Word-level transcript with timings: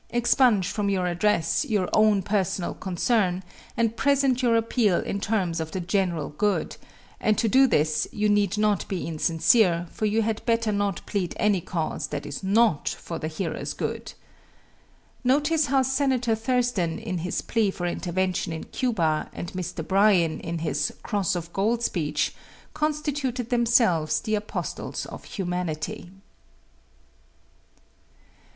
Expunge 0.09 0.67
from 0.67 0.89
your 0.89 1.05
address 1.05 1.63
your 1.63 1.87
own 1.93 2.23
personal 2.23 2.73
concern 2.73 3.43
and 3.77 3.95
present 3.95 4.41
your 4.41 4.55
appeal 4.55 4.97
in 4.99 5.19
terms 5.21 5.59
of 5.59 5.73
the 5.73 5.79
general 5.79 6.29
good, 6.29 6.75
and 7.19 7.37
to 7.37 7.47
do 7.47 7.67
this 7.67 8.07
you 8.11 8.27
need 8.27 8.57
not 8.57 8.87
be 8.87 9.07
insincere, 9.07 9.85
for 9.91 10.07
you 10.07 10.23
had 10.23 10.43
better 10.47 10.71
not 10.71 11.05
plead 11.05 11.35
any 11.37 11.61
cause 11.61 12.07
that 12.07 12.25
is 12.25 12.41
not 12.41 12.89
for 12.89 13.19
the 13.19 13.27
hearers' 13.27 13.75
good. 13.75 14.13
Notice 15.23 15.67
how 15.67 15.83
Senator 15.83 16.33
Thurston 16.33 16.97
in 16.97 17.19
his 17.19 17.41
plea 17.43 17.69
for 17.69 17.85
intervention 17.85 18.51
in 18.51 18.63
Cuba 18.63 19.29
and 19.33 19.53
Mr. 19.53 19.87
Bryan 19.87 20.39
in 20.39 20.57
his 20.65 20.91
"Cross 21.03 21.35
of 21.35 21.53
Gold" 21.53 21.83
speech 21.83 22.33
constituted 22.73 23.51
themselves 23.51 24.19
the 24.19 24.33
apostles 24.33 25.05
of 25.05 25.25
humanity. 25.25 26.09